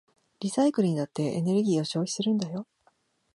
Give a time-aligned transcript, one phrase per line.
[0.39, 2.65] リサイクルにだってエネルギーを消費するんだよ。